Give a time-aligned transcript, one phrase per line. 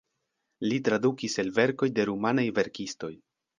[0.67, 3.15] Li tradukis el verkoj de rumanaj verkistoj.